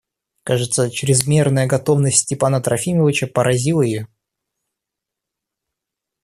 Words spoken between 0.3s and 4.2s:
Кажется, чрезмерная готовность Степана Трофимовича поразила ее.